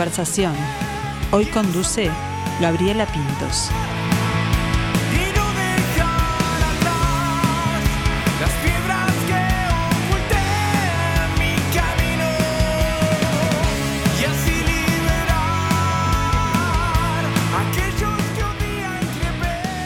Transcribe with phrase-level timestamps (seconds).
[0.00, 0.54] conversación.
[1.30, 2.10] Hoy conduce
[2.58, 3.68] Gabriela Pintos.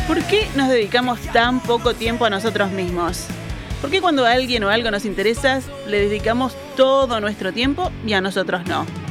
[0.07, 3.27] ¿Por qué nos dedicamos tan poco tiempo a nosotros mismos?
[3.81, 8.13] ¿Por qué cuando a alguien o algo nos interesa le dedicamos todo nuestro tiempo y
[8.13, 9.04] a nosotros no?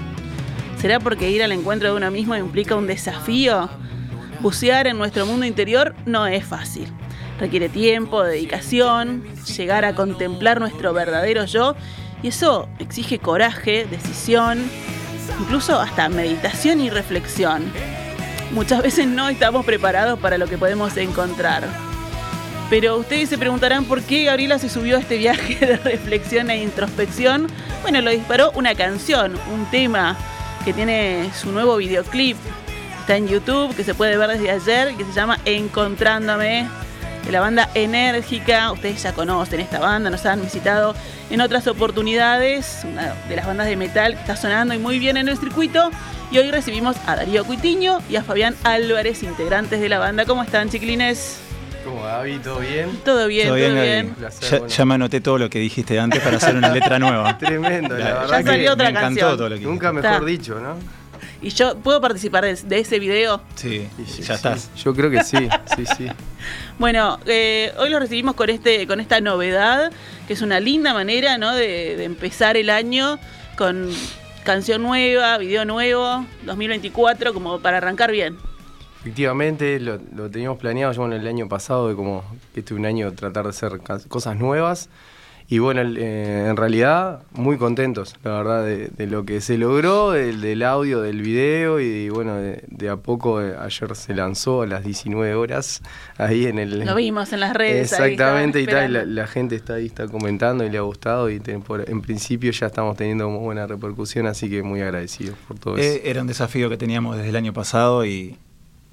[0.84, 3.70] ¿Será porque ir al encuentro de uno mismo implica un desafío?
[4.42, 6.90] Bucear en nuestro mundo interior no es fácil.
[7.40, 9.24] Requiere tiempo, dedicación,
[9.56, 11.78] llegar a contemplar nuestro verdadero yo
[12.22, 14.62] y eso exige coraje, decisión,
[15.40, 17.64] incluso hasta meditación y reflexión.
[18.52, 21.64] Muchas veces no estamos preparados para lo que podemos encontrar.
[22.70, 26.62] Pero ustedes se preguntarán por qué Gabriela se subió a este viaje de reflexión e
[26.62, 27.48] introspección.
[27.84, 30.18] Bueno, lo disparó una canción, un tema
[30.64, 32.38] que tiene su nuevo videoclip.
[33.00, 36.70] Está en YouTube, que se puede ver desde ayer, que se llama Encontrándome,
[37.26, 38.72] de la banda Enérgica.
[38.72, 40.96] Ustedes ya conocen esta banda, nos han visitado
[41.30, 45.18] en otras oportunidades, una de las bandas de metal que está sonando y muy bien
[45.18, 45.92] en el circuito.
[46.32, 50.26] Y hoy recibimos a Darío Cuitiño y a Fabián Álvarez, integrantes de la banda.
[50.26, 51.53] ¿Cómo están, chiquilines?
[51.84, 52.38] ¿Cómo Gaby?
[52.40, 52.90] ¿Todo bien?
[53.04, 54.10] Todo bien, todo bien.
[54.16, 54.74] Placer, Ya, bueno.
[54.74, 57.38] ya me anoté todo lo que dijiste antes para hacer una letra nueva.
[57.40, 59.38] Tremendo, la Ya verdad Ya salió que otra me encantó canción.
[59.38, 60.08] todo lo que nunca dijiste.
[60.10, 60.32] mejor Está.
[60.42, 60.76] dicho, ¿no?
[61.42, 63.42] Y yo puedo participar de, de ese video.
[63.56, 64.32] Sí, ya sí.
[64.32, 64.70] estás.
[64.82, 65.38] Yo creo que sí,
[65.76, 66.08] sí, sí.
[66.80, 69.92] Bueno, eh, hoy lo recibimos con este, con esta novedad,
[70.28, 71.54] que es una linda manera, ¿no?
[71.54, 73.20] De, de empezar el año
[73.58, 73.90] con
[74.44, 78.38] canción nueva, video nuevo, 2024, como para arrancar bien.
[79.04, 82.86] Efectivamente, lo, lo teníamos planeado ya bueno, el año pasado, de como que este un
[82.86, 84.90] año tratar de hacer cosas nuevas.
[85.50, 90.12] Y bueno, eh, en realidad muy contentos, la verdad, de, de lo que se logró,
[90.12, 94.62] del, del audio, del video y bueno, de, de a poco, eh, ayer se lanzó
[94.62, 95.82] a las 19 horas
[96.18, 96.80] ahí en el...
[96.86, 97.92] Lo vimos en las redes.
[97.92, 101.30] ahí Exactamente, y tal, la, la gente está ahí, está comentando y le ha gustado
[101.30, 105.60] y por- en principio ya estamos teniendo muy buena repercusión, así que muy agradecidos por
[105.60, 105.98] todo eso.
[105.98, 108.38] Eh, era un desafío que teníamos desde el año pasado y,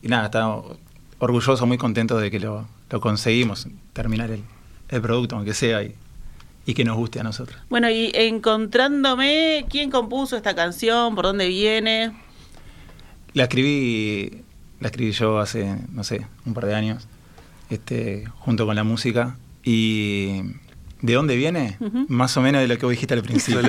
[0.03, 0.77] y nada, estamos
[1.19, 4.43] orgullosos, muy contentos de que lo, lo conseguimos, terminar el,
[4.89, 5.95] el producto, aunque sea, y,
[6.67, 7.59] y que nos guste a nosotros.
[7.69, 11.15] Bueno, y encontrándome, ¿quién compuso esta canción?
[11.15, 12.13] ¿Por dónde viene?
[13.35, 14.43] La escribí,
[14.81, 17.07] la escribí yo hace, no sé, un par de años,
[17.69, 19.37] este, junto con la música.
[19.63, 20.41] Y
[21.03, 21.77] ¿de dónde viene?
[22.09, 23.61] Más o menos de lo que vos dijiste al principio.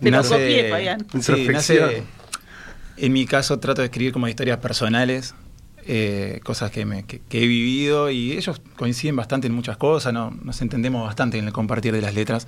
[0.00, 1.00] Te lo copié, Fabián.
[1.00, 1.52] Sí, Introspección.
[1.90, 2.02] nace-
[3.00, 5.34] en mi caso trato de escribir como historias personales,
[5.86, 10.12] eh, cosas que, me- que- que he vivido y ellos coinciden bastante en muchas cosas,
[10.12, 10.30] ¿no?
[10.42, 12.46] nos entendemos bastante en el compartir de las letras.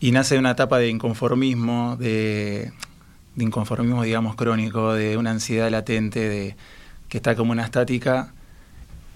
[0.00, 2.72] Y nace una etapa de inconformismo, de,
[3.34, 6.56] de inconformismo, digamos, crónico, de una ansiedad latente, de
[7.08, 8.32] que está como una estática.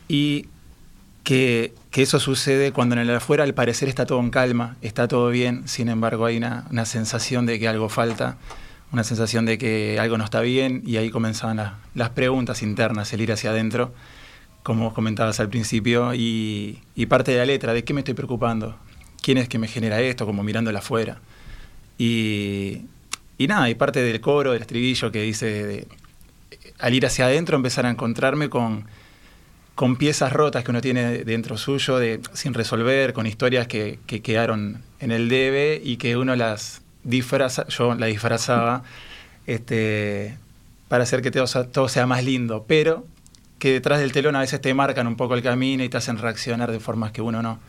[0.09, 0.47] Y
[1.23, 5.07] que, que eso sucede cuando en el afuera al parecer está todo en calma, está
[5.07, 8.37] todo bien, sin embargo hay una, una sensación de que algo falta,
[8.93, 13.13] una sensación de que algo no está bien y ahí comenzaban la- las preguntas internas,
[13.13, 13.93] el ir hacia adentro,
[14.63, 18.77] como comentabas al principio, y, parte de la letra, de qué me estoy preocupando,
[19.23, 21.19] quién es que me genera esto, como mirándola afuera.
[21.99, 22.83] Y,
[23.39, 25.87] y nada, y parte del coro, del estribillo que dice,
[26.79, 28.85] al ir hacia adentro empezar a encontrarme con
[29.75, 34.21] con piezas rotas que uno tiene dentro suyo, de, sin resolver, con historias que, que
[34.21, 38.83] quedaron en el debe y que uno las disfraza, yo la disfrazaba
[39.47, 40.37] este,
[40.89, 43.07] para hacer que todo, todo sea más lindo, pero
[43.59, 46.19] que detrás del telón a veces te marcan un poco el camino y te hacen
[46.19, 47.61] reaccionar de formas que uno no,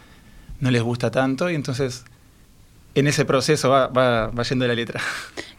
[0.59, 2.06] no les gusta tanto y entonces
[2.95, 5.01] en ese proceso va, va, va yendo la letra.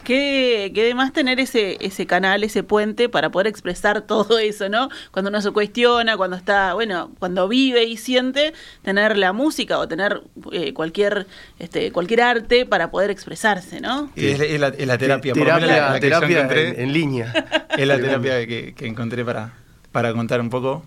[0.03, 4.89] Que, que además tener ese, ese canal, ese puente para poder expresar todo eso, ¿no?
[5.11, 8.53] Cuando uno se cuestiona, cuando está, bueno, cuando vive y siente,
[8.83, 10.21] tener la música o tener
[10.51, 11.25] eh, cualquier,
[11.59, 14.11] este, cualquier arte para poder expresarse, ¿no?
[14.15, 16.15] Y es, es la, es la terapia, por lo menos terapia la- la que yo
[16.19, 16.67] terapia encontré.
[16.69, 17.33] en, en línea.
[17.77, 19.51] Es la terapia que, que encontré para,
[19.91, 20.85] para contar un poco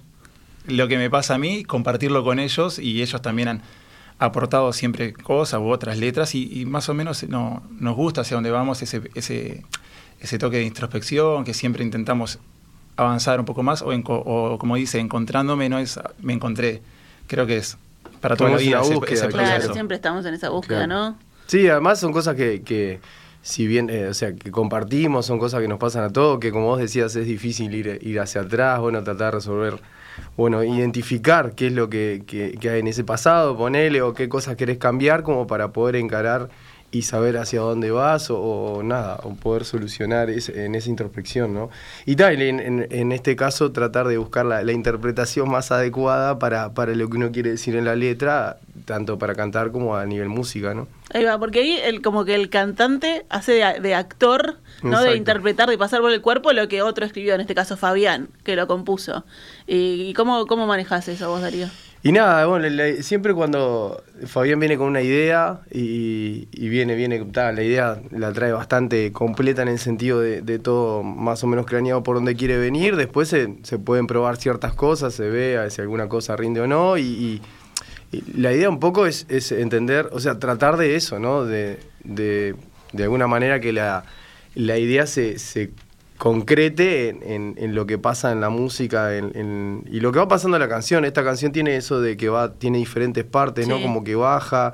[0.67, 3.63] lo que me pasa a mí, compartirlo con ellos y ellos también han
[4.19, 8.37] aportado siempre cosas u otras letras y, y más o menos no, nos gusta hacia
[8.37, 9.63] dónde vamos ese, ese,
[10.21, 12.39] ese toque de introspección que siempre intentamos
[12.97, 16.83] avanzar un poco más o, enco- o como dice, encontrándome no es me encontré.
[17.29, 17.77] Creo que es
[18.21, 19.31] para toda la es vida búsqueda, ese claro.
[19.31, 19.73] Claro, proceso.
[19.75, 21.11] siempre estamos en esa búsqueda, Claro.
[21.11, 21.19] ¿no?
[21.47, 23.01] Sí, además son cosas que, que
[23.41, 26.51] si bien, eh, o sea, que compartimos, son cosas que nos pasan a todos, que
[26.51, 29.81] como vos decías es difícil ir, ir hacia atrás, bueno, tratar de resolver,
[30.37, 34.57] bueno, identificar qué es lo que, que- hay en ese pasado, ponele, o qué cosas
[34.57, 36.49] querés cambiar como para poder encarar
[36.91, 41.53] y saber hacia dónde vas o, o nada, o poder solucionar ese- en esa introspección,
[41.53, 41.69] ¿no?
[42.07, 46.39] Y tal, en, en- en este caso tratar de buscar la, la interpretación más adecuada
[46.39, 48.57] para, para lo que uno quiere decir en la letra,
[48.89, 50.89] tanto para cantar como a nivel música, ¿no?
[51.13, 54.91] Ahí va, porque ahí el, como que el cantante hace de, de actor, ¿no?
[54.91, 55.11] Exacto.
[55.11, 58.31] De interpretar, de pasar por el cuerpo lo que otro escribió, en este caso Fabián,
[58.45, 59.25] que lo compuso.
[59.67, 61.69] ¿Y, y cómo, cómo manejas eso vos, Darío?
[62.01, 62.69] Y nada, bueno,
[63.03, 68.33] siempre cuando Fabián viene con una idea y, y viene, viene, ta, la idea la
[68.33, 72.37] trae bastante completa en el sentido de, de todo más o menos craneado por donde
[72.37, 76.09] quiere venir, después se, se pueden probar ciertas cosas, se ve a ver si alguna
[76.09, 77.43] cosa rinde o no, y
[78.35, 81.45] la idea un poco es, es entender, o sea, tratar de eso, ¿no?
[81.45, 82.55] De, de,
[82.93, 84.05] de alguna manera que la,
[84.55, 85.71] la idea se, se
[86.17, 90.19] concrete en, en- en lo que pasa en la música en- en- y lo que
[90.19, 91.05] va pasando en la canción.
[91.05, 93.77] Esta canción tiene eso de que va, tiene diferentes partes, ¿no?
[93.83, 94.73] Como que baja,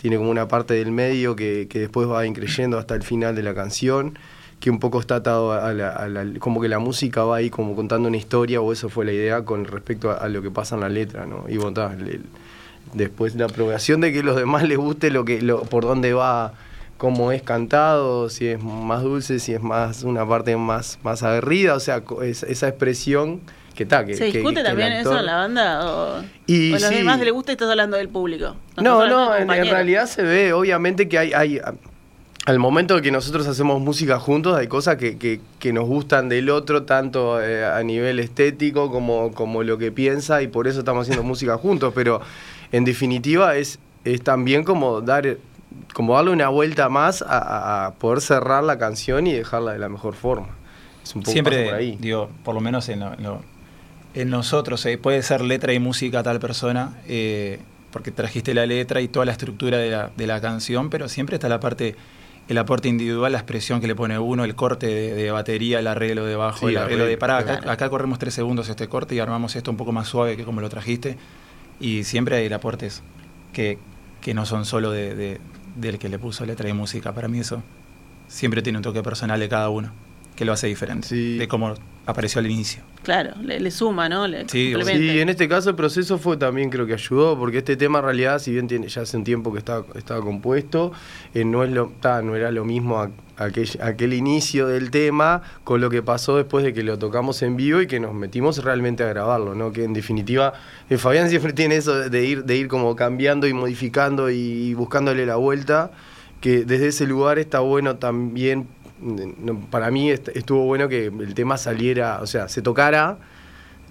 [0.00, 3.42] tiene como una parte del medio que, que después va increyendo hasta el final de
[3.42, 4.18] la canción,
[4.60, 7.50] que un poco está atado a la, a la- como que la música va ahí
[7.50, 10.50] como contando una historia, o eso fue la idea con respecto a, a lo que
[10.50, 11.44] pasa en la letra, ¿no?
[11.48, 12.24] Y bueno, el-
[12.92, 16.52] después la aprobación de que los demás les guste lo que, lo, por dónde va
[16.96, 21.74] cómo es cantado, si es más dulce, si es más una parte más, más aguerrida,
[21.74, 23.40] o sea, es- esa expresión
[23.74, 24.04] que está.
[24.04, 25.84] Que, ¿Se discute que también eso en la banda?
[25.92, 26.94] ¿O, Y o a los sí.
[26.94, 28.54] demás le gusta y estás hablando del público?
[28.80, 31.60] No, no, en, realidad se ve, obviamente que hay, hay
[32.46, 36.28] al momento de que nosotros hacemos música juntos, hay cosas que, que- que nos gustan
[36.28, 40.78] del otro, tanto eh, a nivel estético como, como lo que piensa, y por eso
[40.78, 42.20] estamos haciendo música juntos, pero
[42.76, 45.36] en definitiva es, es también como dar
[45.92, 50.14] como darle una vuelta más a, poder cerrar la canción y dejarla de la mejor
[50.14, 50.48] forma.
[51.02, 51.96] Es un poco Siempre, por ahí.
[52.00, 53.42] digo, por lo menos en, lo- en lo-
[54.14, 57.58] en nosotros, eh, puede ser letra y música tal persona, eh,
[57.90, 61.34] porque trajiste la letra y toda la estructura de la, de la canción, pero siempre
[61.36, 61.96] está la parte,
[62.48, 65.86] el aporte individual, la expresión que le pone uno, el corte de, de batería, el
[65.88, 67.70] arreglo de bajo, Sí, el arreglo de acá, claro.
[67.70, 70.60] acá corremos tres segundos este corte y armamos esto un poco más suave que como
[70.60, 71.16] lo trajiste.
[71.80, 73.02] Y siempre hay aportes
[73.52, 73.78] que,
[74.20, 75.40] que no son solo de, de-
[75.76, 77.14] del que le puso letra y música.
[77.14, 77.62] Para mí eso
[78.28, 79.92] siempre tiene un toque personal de cada uno,
[80.36, 81.38] que lo hace diferente, Sí.
[81.38, 81.74] de cómo
[82.06, 82.82] apareció al inicio.
[83.02, 84.26] Claro, le, le suma, ¿no?
[84.26, 84.74] Le Sí.
[84.84, 88.04] Sí, en este caso el proceso fue también creo que ayudó, porque este tema en
[88.06, 90.92] realidad, si bien tiene ya hace un tiempo que estaba, estaba compuesto,
[91.34, 95.42] eh, no, es lo, ta, no era lo mismo a- aquel, aquel inicio del tema
[95.64, 98.62] con lo que pasó después de que lo tocamos en vivo y que nos metimos
[98.64, 99.70] realmente a grabarlo, ¿no?
[99.72, 100.54] Que en definitiva,
[100.90, 104.72] eh, Fabián siempre tiene eso de- de ir, de ir como cambiando y modificando y
[104.74, 105.90] buscándole la vuelta,
[106.40, 108.66] que desde ese lugar está bueno también
[109.00, 113.18] no, para mí est- estuvo bueno que el tema saliera, o sea, se tocara,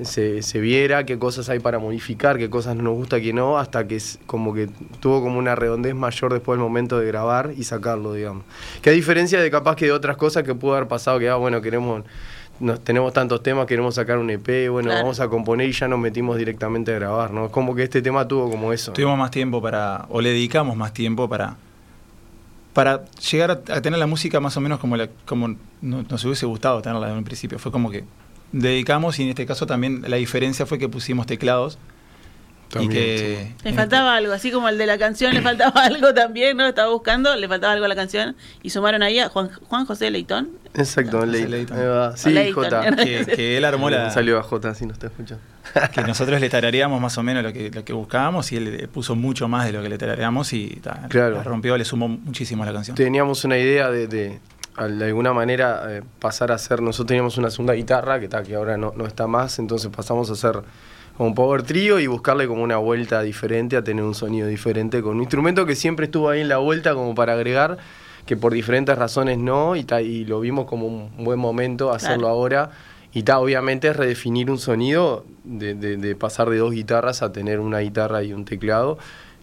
[0.01, 3.59] se, se viera qué cosas hay para modificar, qué cosas no nos gusta, qué no,
[3.59, 4.67] hasta que es como que
[4.99, 8.43] tuvo como una redondez mayor después del momento de grabar y sacarlo, digamos.
[8.81, 11.35] Que a diferencia de capaz que de otras cosas que pudo haber pasado, que ah,
[11.35, 12.03] bueno, queremos,
[12.59, 15.03] nos, tenemos tantos temas, queremos sacar un EP, bueno, Claro.
[15.03, 17.45] vamos a componer y ya nos metimos directamente a grabar, ¿no?
[17.45, 18.93] Es como que este tema tuvo como eso.
[18.93, 21.55] Tuvimos más tiempo para, o le dedicamos más tiempo para,
[22.73, 24.97] para llegar a, tener la música más o menos como,
[25.81, 27.59] nos hubiese gustado tenerla en un principio.
[27.59, 28.03] Fue como que
[28.51, 31.77] dedicamos y en este caso también la diferencia fue que pusimos teclados
[32.73, 33.51] También, y que...
[33.63, 36.65] Le faltaba algo, así como el de la canción le faltaba algo también, ¿no?
[36.67, 40.09] Estaba buscando, le faltaba algo a la canción y sumaron ahí a Juan, Juan José
[40.11, 40.49] Leitón.
[40.73, 42.17] Exacto, ahí va.
[42.17, 42.51] Sí.
[42.51, 42.87] Jota.
[42.87, 44.09] este- que, que él armó la...
[44.09, 45.43] Salió a Jota, si no está escuchando.
[45.93, 48.87] que nosotros le tarareamos más o menos lo que, lo que buscábamos y él eh,
[48.87, 51.35] puso mucho más de lo que le tarareamos y ta, Claro.
[51.37, 52.95] la rompió, le sumó muchísimo a la canción.
[52.97, 54.39] Teníamos una idea de, de,
[54.75, 58.41] al- de alguna manera eh, pasar a hacer, nosotros teníamos una segunda guitarra que, está,
[58.41, 60.61] que ahora no, no está más, entonces pasamos a hacer
[61.17, 65.15] como power trio y buscarle como una vuelta diferente, a tener un sonido diferente, con
[65.17, 67.77] un instrumento que siempre estuvo ahí en la vuelta como para agregar,
[68.25, 72.19] que por diferentes razones no, y, ta, y lo vimos como un buen momento hacerlo
[72.19, 72.33] Claro.
[72.33, 72.71] ahora.
[73.13, 77.31] Y ta, obviamente es redefinir un sonido, de, de- de pasar de dos guitarras a
[77.31, 78.97] tener una guitarra y un teclado,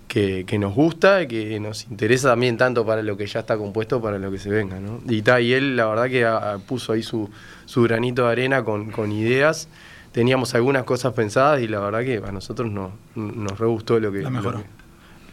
[0.08, 4.00] que, que nos gusta, que nos interesa también tanto para lo que ya está compuesto,
[4.02, 4.80] para lo que se venga.
[4.80, 5.00] ¿no?
[5.08, 7.30] Y, ta, y él la verdad que a- a- puso ahí su,
[7.64, 9.68] su granito de arena con, con ideas.
[10.12, 14.10] Teníamos algunas cosas pensadas y la verdad que a nosotros no, nos re gustó lo
[14.10, 14.64] que, lo que,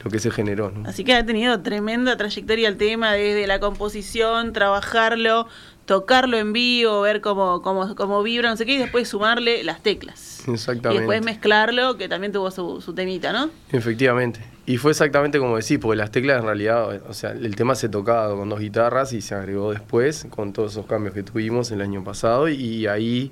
[0.04, 0.72] lo que se generó.
[0.72, 0.88] ¿no?
[0.88, 5.48] Así que ha tenido tremenda trayectoria el tema, desde la composición, trabajarlo,
[5.88, 9.82] tocarlo en vivo, ver cómo, cómo, cómo vibra, no sé qué, y después sumarle las
[9.82, 10.44] teclas.
[10.48, 11.00] Y Exactamente.
[11.00, 13.50] después mezclarlo, que también tuvo su, su temita, ¿no?
[13.72, 14.42] Efectivamente.
[14.68, 17.90] Y fue exactamente como decís, porque las teclas en realidad, o sea, el tema se
[17.90, 21.82] tocaba con dos guitarras y se agregó después con todos esos cambios que tuvimos el
[21.82, 23.32] año pasado y ahí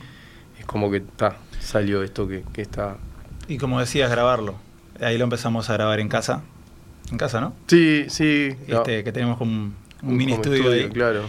[0.65, 2.97] como que ta, salió esto que, que está...
[3.47, 4.55] Y como decías, grabarlo.
[4.99, 6.41] Ahí lo empezamos a grabar en casa.
[7.11, 7.53] En casa, ¿no?
[7.67, 8.55] Sí, sí.
[8.67, 10.89] no, Este, que tenemos como un, un mini estudio, ahí.
[10.89, 11.23] Claro.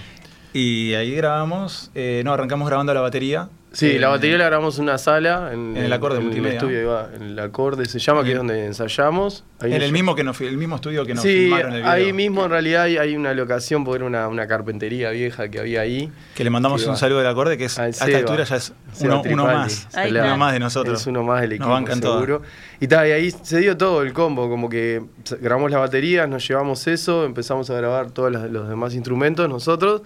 [0.52, 3.50] Y ahí grabamos, eh, no, arrancamos grabando la batería.
[3.76, 5.50] Sí, Eh, la batería la grabamos en una sala.
[5.52, 6.56] En, En el acorde en multimedia.
[6.58, 9.44] estudio, va, en el acorde se llama, que es donde ensayamos.
[9.60, 11.90] Ahí En el mismo, que nos, el mismo estudio que nos Sí, filmaron el video.
[11.92, 15.58] ahí mismo en realidad hay, hay una locación, porque era una, una carpintería vieja que
[15.60, 16.10] había ahí.
[16.34, 16.98] Que le mandamos que un va.
[16.98, 19.88] saludo del acorde, que es, a Al esta altura ya es uno, más.
[19.94, 20.98] Ahí Uno más de nosotros.
[21.02, 22.20] Es uno más del Nos equipo, todas.
[22.24, 22.42] seguro.
[22.80, 25.02] Y, ta, y ahí se dio todo el combo, como que
[25.42, 30.00] grabamos las baterías, nos llevamos eso, empezamos a grabar todos los, los demás instrumentos nosotros.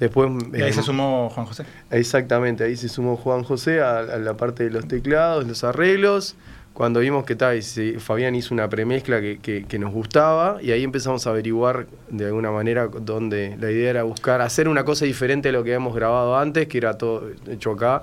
[0.00, 0.30] Después...
[0.52, 1.64] Y ahí eh, se sumó Juan José.
[1.90, 6.36] Exactamente, ahí se sumó Juan José a, a la parte de los teclados, los arreglos.
[6.74, 7.58] Cuando vimos que tal,
[7.98, 12.26] Fabián hizo una premezcla que, que- que nos gustaba y ahí empezamos a averiguar de
[12.26, 15.94] alguna manera donde la idea era buscar, hacer una cosa diferente a lo que habíamos
[15.94, 18.02] grabado antes, que era todo hecho acá,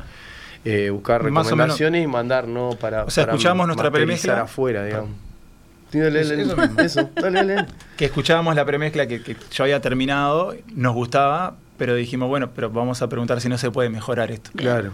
[0.65, 4.41] eh, buscar menos- recomendaciones y mandar no para, O sea, para escuchamos nuestra premezcla.
[4.41, 5.11] afuera, digamos.
[5.91, 7.65] Sí, dale, dale, eso eso, dale, dale.
[7.95, 12.69] Que escuchábamos la premezcla que, que yo había terminado, nos gustaba, pero dijimos, bueno, pero
[12.69, 14.51] vamos a preguntar si no se puede mejorar esto.
[14.55, 14.93] Claro.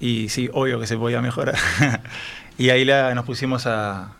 [0.00, 1.54] Y sí, obvio que se podía mejorar.
[2.56, 4.12] y ahí la, nos pusimos a,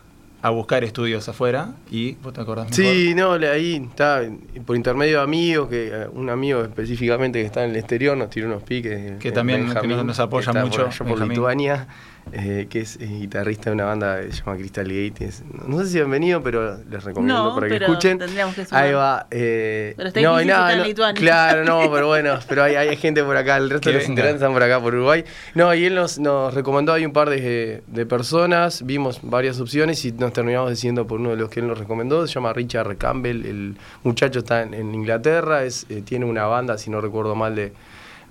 [0.43, 2.85] a buscar estudios afuera y vos te acordás mejor?
[2.85, 4.21] Sí, no, ahí está,
[4.67, 8.29] por intermedio de amigos, que eh, un amigo específicamente que está en el exterior nos
[8.29, 9.17] tiró unos piques.
[9.19, 11.27] Que eh, también Benjamín, que nos apoya que está mucho, Por, allá por.
[11.27, 11.87] Lituania,
[12.33, 15.25] eh, que es guitarrista de una banda que se llama Crystal Gate.
[15.25, 18.17] es- no sé si han venido, pero les recomiendo No, para que pero escuchen.
[18.19, 18.83] tendríamos que sumar.
[18.83, 19.27] Ahí va.
[19.31, 21.19] eh, Pero está no, difícil nada, no, Lituania.
[21.21, 24.41] Claro, no, pero bueno, pero hay, hay gente por acá, el resto de los integrantes
[24.41, 25.23] están por acá, por Uruguay.
[25.55, 30.03] No, y él nos, nos recomendó ahí un par de, de personas, vimos varias opciones
[30.05, 32.95] y nos terminamos decidiendo por uno de los que él nos recomendó, se llama Richard
[32.97, 37.35] Campbell, el muchacho está en, en Inglaterra, es, eh, tiene una banda, si no recuerdo
[37.35, 37.73] mal, de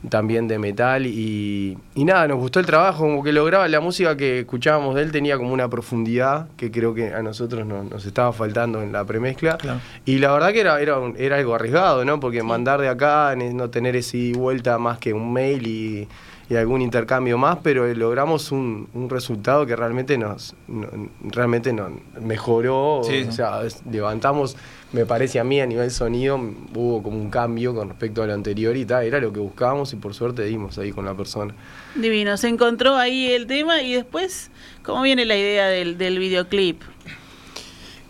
[0.08, 4.16] también de metal y, y nada, nos gustó el trabajo, como que lograba la música
[4.16, 8.06] que escuchábamos de él tenía como una profundidad que creo que a nosotros no- nos
[8.06, 9.58] estaba faltando en la premezcla.
[9.58, 9.80] Claro.
[10.06, 12.18] Y la verdad que era, era, un- era algo arriesgado, ¿no?
[12.18, 16.08] Porque mandar de acá, no tener ese vuelta más que un mail y,
[16.48, 20.88] y algún intercambio más, pero eh, logramos un, un resultado que realmente nos no-
[21.24, 21.90] realmente nos
[22.20, 23.02] mejoró.
[23.04, 23.32] Sí, o sí.
[23.32, 24.56] sea, levantamos,
[24.92, 26.36] me parece a mí a nivel sonido,
[26.74, 29.92] hubo como un cambio con respecto a lo anterior y tal, era lo que buscábamos
[29.92, 31.54] y por suerte dimos ahí con la persona.
[31.94, 34.50] Divino, se encontró ahí el tema y después,
[34.82, 36.82] ¿cómo viene la idea del, del videoclip?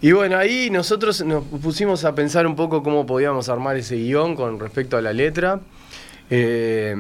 [0.03, 4.35] Y bueno, ahí nosotros nos pusimos a pensar un poco cómo podíamos armar ese guion
[4.35, 5.61] con respecto a la letra.
[6.31, 6.95] Eh,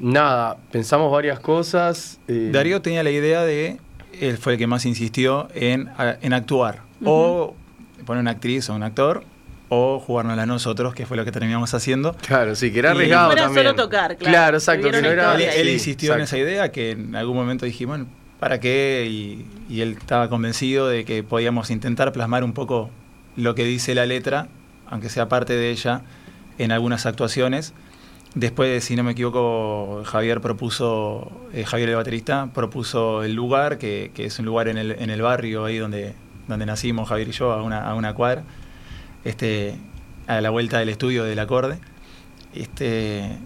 [0.00, 2.18] nada, pensamos varias cosas.
[2.26, 3.76] eh, Darío tenía la idea de,
[4.20, 5.88] él fue el que más insistió en,
[6.20, 6.82] en actuar.
[7.04, 7.54] O
[8.04, 9.24] poner una actriz o un actor,
[9.68, 12.14] o jugárnosla nosotros, que fue lo que terminamos haciendo.
[12.26, 13.66] Claro, sí, que era Y- arriesgado Fuera también.
[13.66, 14.32] solo tocar, claro.
[14.32, 14.90] Claro, exacto.
[14.90, 17.98] Que no era- Él, él sí, insistió en esa idea que en algún momento dijimos,
[17.98, 19.06] bueno, ¿para qué?
[19.10, 22.90] Y, y él estaba convencido de que podíamos intentar plasmar un poco
[23.34, 24.46] lo que dice la letra,
[24.88, 26.02] aunque sea parte de ella,
[26.58, 27.74] en algunas actuaciones.
[28.36, 34.10] Después, si no me equivoco, Javier propuso, eh, Javier el baterista, propuso el lugar, que,
[34.14, 36.14] que es un lugar en el, en el barrio ahí donde,
[36.48, 38.44] donde nacimos Javier y yo, a una, a una cuadra,
[39.24, 39.76] este,
[40.26, 41.78] a la vuelta del estudio del acorde.
[42.54, 43.36] Este,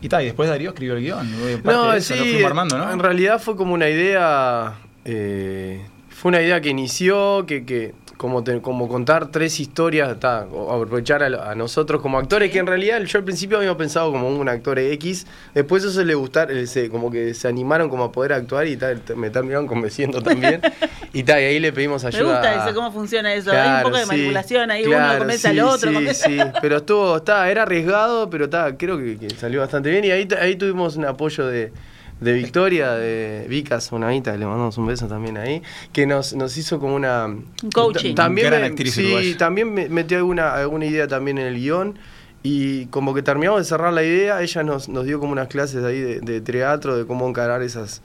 [0.00, 1.30] y tal, y después Darío escribió el guion.
[1.62, 2.90] parte No, de eso, sí, lo fuimos armando, ¿no?
[2.90, 4.74] en realidad fue como una idea,
[5.04, 10.46] eh, fue una idea que inició, que, que como, te- como contar tres historias, ta,
[10.70, 14.28] aprovechar a, a nosotros como actores, que en realidad yo al principio había pensado como
[14.28, 18.12] un actor X, después eso le gustar, eh, se- como que se animaron como a
[18.12, 20.62] poder actuar y tal, me terminaron convenciendo también,
[21.12, 22.32] y tal, y ahí le pedimos Me ayuda.
[22.32, 23.52] gusta a- eso, cómo funciona eso.
[23.52, 25.90] Hay un poco de sí, manipulación ahí, uno convence sí, al otro.
[25.90, 29.90] Sí, convence- sí, pero estuvo, está, era arriesgado, pero está, creo que, que salió bastante
[29.90, 30.04] bien.
[30.04, 31.72] Y ahí, ahí tuvimos un apoyo de,
[32.20, 36.56] de Victoria, de Vicas, una amita, le mandamos un beso también ahí, que nos, nos
[36.56, 37.26] hizo como una.
[37.26, 37.44] Un
[37.74, 38.14] coaching.
[38.14, 39.36] ta- También, Gran me- sí, uruguaya.
[39.36, 41.98] también me metió alguna, alguna idea también en el guion.
[42.42, 45.82] Y como que terminamos de cerrar la idea, ella nos, nos dio como unas clases
[45.84, 48.02] ahí de, de teatro, de cómo encarar esas.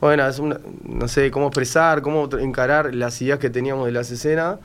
[0.00, 4.10] Bueno, es una- no sé, cómo expresar, cómo encarar las ideas que teníamos de las
[4.10, 4.58] escenas.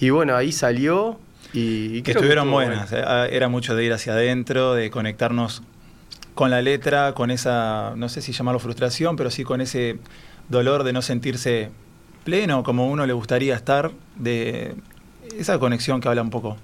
[0.00, 1.18] Y bueno, ahí salió.
[1.52, 2.90] Y, y que estuvieron buenas.
[2.90, 3.04] bueno.
[3.04, 5.62] eh, ah, Era mucho de ir hacia adentro, de conectarnos
[6.34, 9.98] con la letra, con esa, no sé si llamarlo frustración, pero sí con ese
[10.48, 11.70] dolor de no sentirse
[12.24, 14.74] pleno como uno le gustaría estar, de,
[15.38, 16.56] esa conexión que habla un poco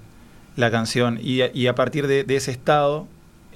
[0.55, 3.07] la canción y, a- y a partir de ese estado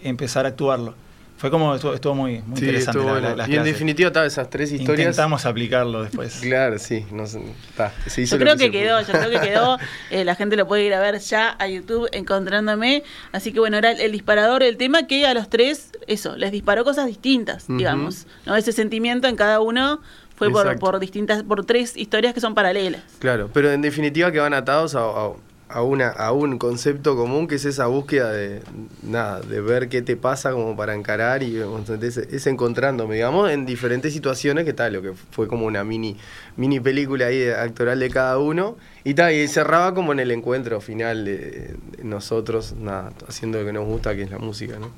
[0.04, 0.96] empezar a actuarlo.
[1.38, 3.00] Fue como, estuvo, estuvo muy, muy Sí, interesante.
[3.00, 3.36] estuvo la- la- bueno.
[3.36, 3.74] las y en clases.
[3.74, 5.00] definitiva, todas esas tres historias.
[5.08, 6.38] Intentamos aplicarlo después.
[6.42, 7.06] Claro, sí.
[7.12, 7.42] No, sé,
[7.76, 9.78] ta, se hizo Yo creo que se quedó, yo creo que quedó.
[10.12, 13.04] Eh, la gente lo puede ir a ver ya a YouTube encontrándome.
[13.34, 16.52] Así que bueno, era el, el disparador del tema que a los tres, eso, les
[16.52, 18.28] disparó cosas distintas, digamos.
[18.46, 18.56] ¿no?
[18.56, 20.00] Ese sentimiento en cada uno
[20.38, 23.02] fue por, por distintas, por tres historias que son paralelas.
[23.20, 25.32] Claro, pero en definitiva que van atados a, a-
[25.68, 28.62] a una, a un concepto común que es esa búsqueda de
[29.02, 31.58] nada, de ver qué te pasa como para encarar y
[32.02, 36.18] es, es encontrándome, digamos, en diferentes situaciones que tal, lo que fue como una mini,
[36.56, 40.80] mini película ahí actoral de cada uno, y tal, y cerraba como en el encuentro
[40.82, 44.92] final de, de nosotros, nada, haciendo lo que nos gusta, que es la música, ¿no?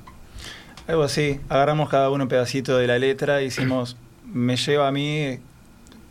[0.87, 3.95] Algo así, agarramos cada uno un pedacito de la letra y hicimos,
[4.33, 5.39] me lleva a mí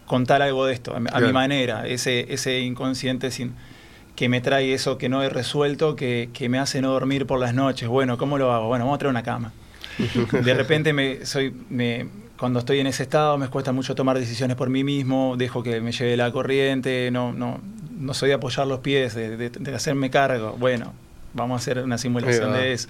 [0.06, 3.54] contar algo de esto, a, mi- manera, ese, ese inconsciente sin
[4.16, 7.38] que me trae eso que no he resuelto, que, que me hace no dormir por
[7.38, 7.88] las noches.
[7.88, 8.66] Bueno, ¿cómo lo hago?
[8.68, 9.52] Bueno, vamos a traer una cama.
[10.32, 12.06] De repente me soy me
[12.38, 15.80] cuando estoy en ese estado me cuesta mucho tomar decisiones por mí mismo, dejo que
[15.80, 17.60] me lleve la corriente, no no
[17.98, 20.54] no soy de apoyar los pies, de, de- de hacerme cargo.
[20.58, 20.92] Bueno,
[21.32, 22.88] vamos a hacer una simulación de eso.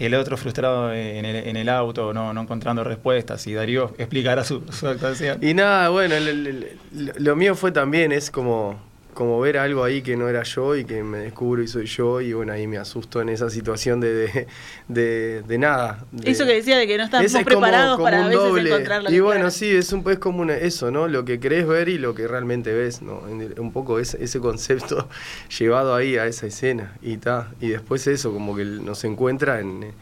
[0.00, 4.42] El otro frustrado en el, en el auto, no, no encontrando respuestas, y Darío explicará
[4.42, 5.38] su, su actuación.
[5.42, 8.80] Y nada, bueno, el- el- lo mío fue también, es como,
[9.14, 12.20] como ver algo ahí que no era yo y que me descubro y soy yo
[12.20, 14.46] y bueno, ahí me asusto en esa situación de, de,
[14.88, 16.04] de- de nada.
[16.12, 18.70] de- Eso que decía de que no estamos es preparados como para a veces doble.
[18.70, 21.08] encontrar lo Y que bueno, sí, es, un, es como una- eso, ¿no?
[21.08, 23.22] Lo que querés ver y lo que realmente ves, ¿no?
[23.58, 25.08] Un poco ese, ese concepto
[25.58, 27.50] llevado ahí a esa escena y ta.
[27.60, 29.92] Y después eso, como que nos encuentra en...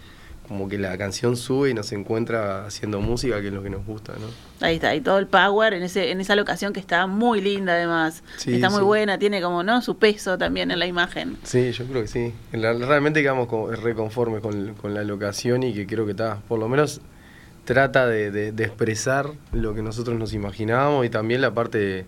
[0.51, 3.87] Como que la canción sube y nos encuentra haciendo música, que es lo que nos
[3.87, 4.27] gusta, ¿no?
[4.67, 7.75] Ahí está, y todo el power en ese en esa locación que está muy linda
[7.75, 8.25] además.
[8.37, 8.85] Sí, está muy sí.
[8.85, 9.81] buena, tiene como, ¿no?
[9.81, 11.37] Su peso también en la imagen.
[11.45, 12.35] Sí, yo creo que sí.
[12.51, 13.49] La- realmente quedamos
[13.81, 17.01] reconformes con, con la locación y que creo que está, por lo menos
[17.65, 22.07] trata de, de- de expresar lo que nosotros nos imaginábamos y también la parte, de,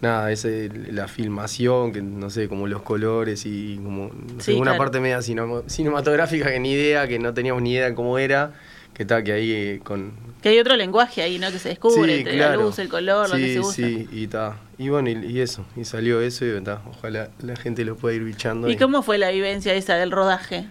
[0.00, 4.72] nada, ese, la filmación, que no sé, como los colores y como no sé, una
[4.72, 4.78] claro.
[4.78, 8.52] parte media cinema- cinematográfica que ni idea, que no teníamos ni idea de cómo era,
[8.94, 11.50] que está, que ahí eh, con, Que hay otro lenguaje ahí, ¿no?
[11.50, 12.62] Que se descubre Sí, entre la claro.
[12.62, 13.72] luz, el color, lo que Sí, se usa.
[13.74, 14.56] Sí, y ta.
[14.78, 18.14] Y bueno, y, y eso, y salió eso y ta, ojalá la gente lo pueda
[18.16, 18.68] ir bichando.
[18.70, 20.66] ¿Y cómo fue la vivencia esa del rodaje?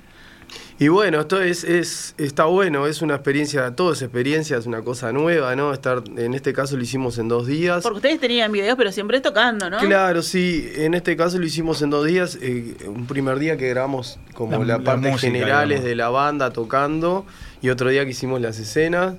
[0.77, 4.81] Y bueno, esto es, es, está bueno, es una experiencia, todo es experiencia, es una
[4.81, 5.71] cosa nueva, ¿no?
[5.71, 7.81] Estar, en este caso lo hicimos en dos días.
[7.81, 9.77] Porque ustedes tenían videos, pero siempre tocando, ¿no?
[9.79, 12.37] Claro, sí, en este caso lo hicimos en dos días.
[12.41, 15.85] eh, un primer día que grabamos como La- la, la parte música, generales digamos.
[15.89, 17.25] de la banda tocando
[17.61, 19.13] y otro día que hicimos las escenas.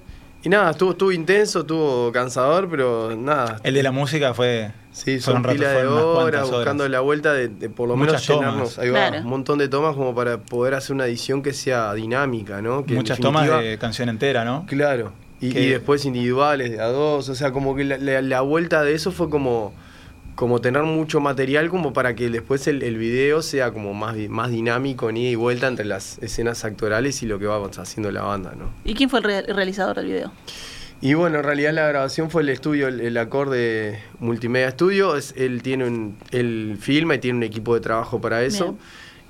[0.47, 3.59] Y nada, estuvo, estuvo intenso, estuvo cansador, pero nada.
[3.65, 4.71] El de la música fue.
[4.93, 8.15] Sí, fue son rato, pila de horas, buscando la vuelta de, de por lo menos
[8.15, 8.79] Muchas llenarnos.
[8.79, 9.25] Ahí va, Claro.
[9.25, 12.85] un montón de tomas como para poder hacer una edición que sea dinámica, ¿no?
[12.87, 14.67] Que Muchas tomas de canción entera, ¿no?
[14.69, 15.13] Claro.
[15.41, 17.29] Y, y después individuales de a dos.
[17.29, 19.75] O sea, como que la, la- la vuelta de eso fue como,
[20.37, 24.51] como tener mucho material como para que después el, el video sea como más, más
[24.51, 28.23] dinámico en ida y vuelta entre las escenas actorales y lo que va haciendo la
[28.23, 28.71] banda, ¿no?
[28.85, 30.33] ¿Y quién fue el re- el realizador del video?
[31.01, 35.17] Y bueno, en realidad la grabación fue el estudio, el, el acorde Multimedia Studio.
[35.17, 38.65] Es, él tiene un, él filma y tiene un equipo de trabajo para eso.
[38.65, 38.79] Bien.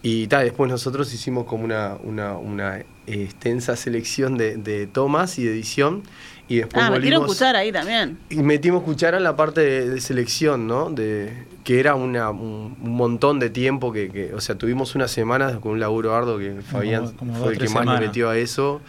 [0.02, 5.44] Y ta, después nosotros hicimos como una, una, una extensa selección de, de tomas y
[5.44, 6.02] de edición.
[6.48, 8.18] Y después Ah, metieron volvimos- cuchara ahí también.
[8.30, 10.90] y metimos cuchara en la parte de, de selección, ¿no?
[10.90, 11.32] De,
[11.64, 15.58] que era una, un, un montón de tiempo que, que- o sea, tuvimos unas semanas
[15.58, 18.80] con un laburo arduo que Fabián como fue el que más le metió a eso.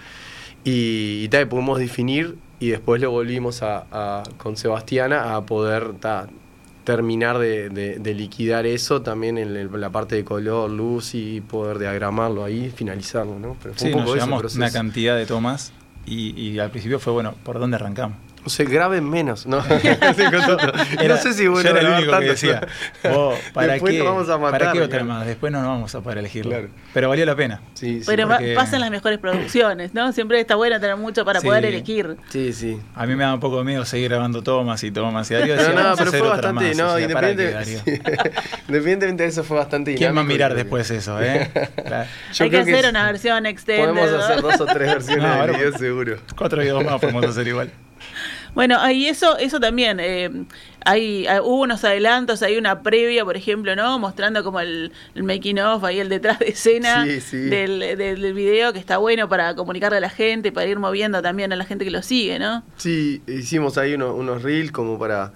[0.63, 5.93] Y, y tal, pudimos definir y después lo volvimos a, a- con Sebastiana a poder
[5.99, 6.27] ta,
[6.83, 11.41] terminar de, de- de liquidar eso también en el- la parte de color, luz y
[11.41, 13.57] poder diagramarlo ahí, finalizarlo, ¿no?
[13.61, 15.71] Pero fue Sí, un nos poco llevamos una cantidad de tomas
[16.07, 18.17] y, y al principio fue, bueno, ¿por dónde arrancamos?
[18.47, 19.57] O sea, graben menos, ¿no?
[21.07, 22.27] no sé si bueno yo era el único que tanto.
[22.31, 22.67] decía,
[23.11, 23.99] oh, ¿para Después qué?
[23.99, 25.25] nos vamos a matar, ¿Para qué otra más?
[25.27, 26.51] Después no nos vamos a poder elegirlo.
[26.51, 26.69] Claro.
[26.93, 27.61] Pero valió la pena.
[27.73, 28.03] Sí, sí.
[28.05, 30.11] Pero porque- pasan las mejores producciones, ¿no?
[30.13, 31.47] Siempre está bueno tener mucho para Sí.
[31.47, 32.15] poder elegir.
[32.29, 32.79] Sí, sí.
[32.95, 35.29] A mí me da un poco de miedo seguir grabando tomas y tomas.
[35.29, 36.77] Y Darío decía, no, "Vamos a pero fue bastante, más".
[36.77, 37.05] no, O sea,
[38.67, 41.49] independientemente de eso fue bastante ¿Quién va a mirar después eso, eh?
[41.85, 42.09] Claro.
[42.33, 42.89] Yo Hay que hacer sí.
[42.89, 43.89] una versión extended.
[43.89, 44.17] Podemos ¿no?
[44.23, 46.17] hacer dos o tres versiones No, ahora- video seguro.
[46.37, 47.71] Cuatro videos más podemos hacer igual.
[48.57, 50.31] Bueno, y eso, eso también, eh,
[50.83, 53.99] hay, hay- hubo unos adelantos, hay una previa, por ejemplo, ¿no?
[53.99, 57.37] Mostrando como el, el making of, ahí el detrás de escena Sí, sí.
[57.37, 61.21] Del, del, del video, que está bueno para comunicarle a la gente, para ir moviendo
[61.21, 62.63] también a la gente que lo sigue, ¿no?
[62.77, 65.33] Sí, hicimos ahí uno- unos reels como para,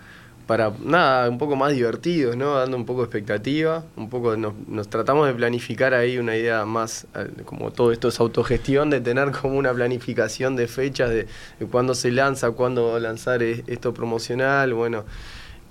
[0.51, 2.55] para nada, un poco más divertidos, ¿no?
[2.55, 6.65] Dando un poco de expectativa, un poco nos, nos tratamos de planificar ahí una idea
[6.65, 11.25] más, eh, como todo esto es autogestión, de tener como una planificación de fechas, de,
[11.57, 15.05] de cuándo se lanza, cuándo lanzar es- esto promocional, bueno,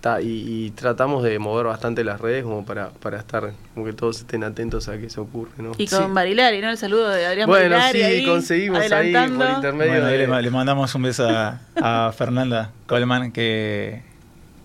[0.01, 3.93] ta, y, y tratamos de mover bastante las redes como para, para estar, como que
[3.93, 5.73] todos estén atentos a que se ocurre, ¿no?
[5.77, 6.13] Y con Sí.
[6.15, 6.71] Barilari, ¿no?
[6.71, 7.99] El saludo de Adrián Bueno, Barilari.
[7.99, 12.13] sí, ahí, conseguimos ahí por intermedio Bueno, ahí de- le mandamos un beso a, a
[12.13, 14.09] Fernanda Coleman que,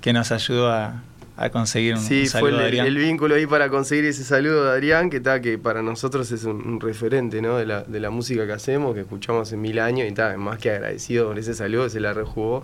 [0.05, 1.01] que nos ayudó a,
[1.35, 2.85] a conseguir un, Sí, un fue saludo el, de Adrián.
[2.85, 6.43] el vínculo ahí para conseguir ese saludo de Adrián, que está que para nosotros es
[6.43, 7.57] un, un referente ¿no?
[7.57, 10.59] de, la, de la música que hacemos, que escuchamos en mil años, y está más
[10.59, 12.63] que agradecido por ese saludo, se la rejugó.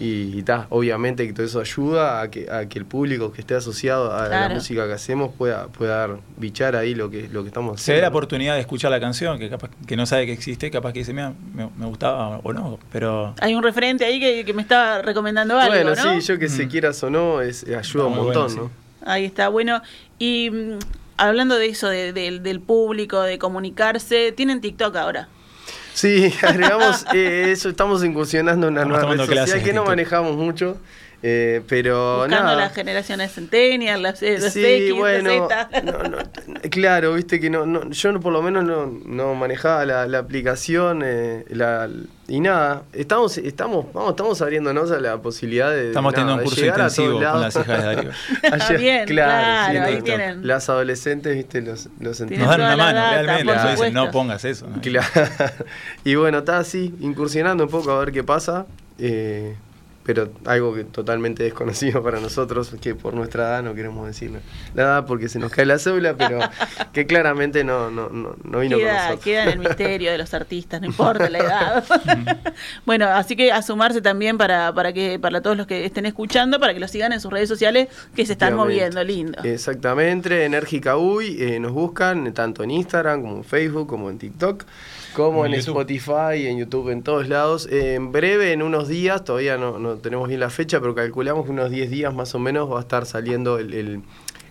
[0.00, 3.54] Y está, obviamente que todo eso ayuda a que, a que el público que esté
[3.54, 4.48] asociado a Claro.
[4.48, 7.92] la música que hacemos pueda, pueda dar, bichar ahí lo que, lo que estamos se
[7.92, 8.02] dé haciendo.
[8.02, 10.98] la oportunidad de escuchar la canción, que capaz que no sabe que existe, capaz que
[11.00, 14.62] dice, mira, me, me gustaba o no, pero Hay un referente ahí que, que me
[14.62, 16.20] está recomendando algo, Bueno, ¿no?
[16.20, 16.68] sí, yo que se Mm.
[16.70, 18.68] quieras o no, es, ayuda Está un montón, bueno, ¿no?
[18.68, 18.74] sí.
[19.06, 19.80] Ahí está, bueno.
[20.18, 20.78] Y mm,
[21.18, 25.28] hablando de eso, de- del- del público, de comunicarse, tienen TikTok ahora.
[25.94, 30.36] Sí, agregamos eh, eso, estamos incursionando en una Estamos nueva red social que no manejamos
[30.36, 30.76] mucho,
[31.26, 32.56] eh, pero Buscando nada.
[32.56, 35.68] las generaciones centennial, las, eh, los Sí, X, los bueno, Z.
[35.82, 36.18] no, no,
[36.70, 40.18] claro, viste que no, no, yo no- por lo menos no, no manejaba la, la
[40.18, 41.88] aplicación eh, la-
[42.28, 46.48] y nada, estamos, estamos, vamos, estamos abriéndonos a la posibilidad de, estamos nada, teniendo un
[46.48, 48.10] curso intensivo con las hijas de Darío.
[48.52, 50.46] Ayer- Bien, claro, sí, ahí no, tienen.
[50.46, 54.10] Las adolescentes, viste, los, los Nos dan una la mano, data, realmente, nos dicen, no
[54.10, 54.66] pongas eso.
[54.68, 54.80] ¿no?
[54.82, 55.06] Claro.
[56.04, 58.66] y bueno, está así, incursionando un poco a ver qué pasa.
[58.98, 59.54] eh,
[60.04, 64.30] pero algo que totalmente desconocido para nosotros, que por nuestra edad no queremos decir
[64.74, 66.40] la edad porque se nos cae la cédula, pero
[66.92, 69.24] que claramente no, no, no, no vino con Queda, nosotros.
[69.24, 71.84] queda en el misterio de los artistas, no importa la edad.
[72.86, 76.60] bueno, así que a sumarse también para, para que para todos los que estén escuchando,
[76.60, 79.42] para que los sigan en sus redes sociales que se están moviendo, lindo.
[79.42, 84.64] Exactamente, Enérgica Uy, eh, nos buscan tanto en Instagram como en Facebook, como en TikTok,
[85.14, 85.54] como en.
[85.54, 87.66] Spotify, en YouTube, en todos lados.
[87.70, 91.44] Eh, en breve, en unos días, todavía no, no tenemos bien la fecha, pero calculamos
[91.46, 94.02] que unos 10 días más o menos va a estar saliendo el- el-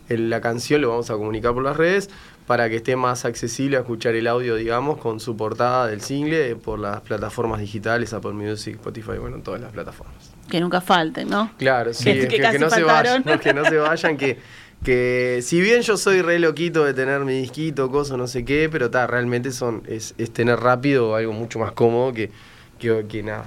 [0.09, 2.09] el- la canción, lo vamos a comunicar por las redes,
[2.47, 6.49] para que esté más accesible a escuchar el audio, digamos, con su portada del single
[6.51, 10.15] eh, por las plataformas digitales, Apple Music, Spotify, bueno, todas las plataformas.
[10.49, 11.51] Que nunca falten, ¿no?
[11.57, 14.17] Claro, sí, Que- es que que, casi que no se vayan, que no se vayan,
[14.17, 14.37] que,
[14.83, 18.69] que si bien yo soy re loquito de tener mi disquito, cosa, no sé qué,
[18.71, 22.31] pero ta, realmente son, es, es tener rápido algo mucho más cómodo que,
[22.79, 23.45] que, que nada.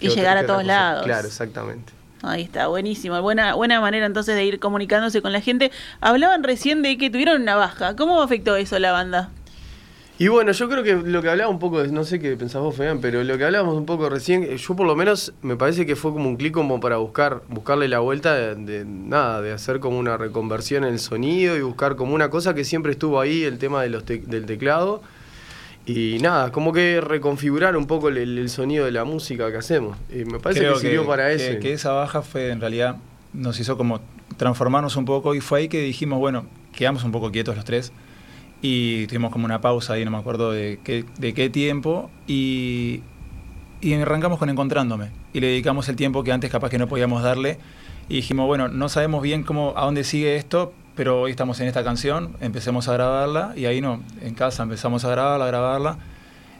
[0.00, 1.04] Y otra- llegar a todos lados.
[1.04, 1.92] Claro, exactamente.
[2.22, 3.20] Ahí está, buenísimo.
[3.20, 5.72] Buena, buena manera entonces de ir comunicándose con la gente.
[6.00, 7.96] Hablaban recién de que tuvieron una baja.
[7.96, 9.30] ¿Cómo afectó eso a la banda?
[10.18, 12.76] Y bueno, yo creo que lo que hablaba un poco, no sé qué pensás vos,
[12.76, 15.84] Fean, pero lo que hablábamos un poco recién, eh, yo por lo menos me parece
[15.84, 19.50] que fue como un clic como para buscar, buscarle la vuelta de, de nada, de
[19.52, 23.20] hacer como una reconversión en el sonido y buscar como una cosa que siempre estuvo
[23.20, 25.02] ahí, el tema de los tec- del teclado.
[25.86, 29.96] Y nada, como que reconfigurar un poco el, sonido de la música que hacemos.
[30.08, 31.58] Y me parece Creo que sirvió para que- eso.
[31.58, 32.96] Que esa baja fue en realidad,
[33.32, 34.00] nos hizo como
[34.36, 36.46] transformarnos un poco y fue ahí que dijimos, bueno,
[36.76, 37.92] quedamos un poco quietos los tres
[38.62, 43.02] y tuvimos como una pausa ahí, no me acuerdo de qué, de qué tiempo y,
[43.80, 47.22] y arrancamos con Encontrándome y le dedicamos el tiempo que antes capaz que no podíamos
[47.22, 47.58] darle
[48.08, 51.66] y dijimos, bueno, no sabemos bien cómo, a dónde sigue esto, pero hoy estamos en
[51.68, 55.98] esta canción, empecemos a grabarla y ahí no, en casa empezamos a grabarla, a grabarla.